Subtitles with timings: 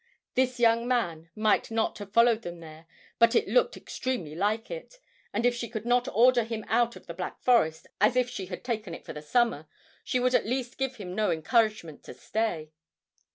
[0.33, 2.87] This young man might not have followed them there,
[3.19, 4.97] but it looked extremely like it,
[5.31, 8.47] and if she could not order him out of the Black Forest as if she
[8.47, 9.67] had taken it for the summer,
[10.03, 12.71] she would at least give him no encouragement to stay.